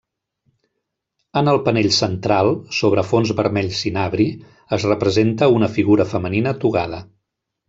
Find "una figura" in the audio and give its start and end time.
5.61-6.09